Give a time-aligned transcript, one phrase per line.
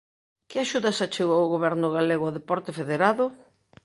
[0.49, 3.25] ¿Que axudas achegou o Goberno galego ao deporte federado?